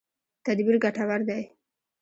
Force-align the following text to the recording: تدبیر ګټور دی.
تدبیر 0.45 0.75
ګټور 0.83 1.21
دی. 1.27 1.43